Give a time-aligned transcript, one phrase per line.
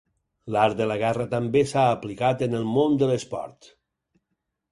[0.53, 3.69] L'art de la guerra també s'ha aplicat en el món de l'esport.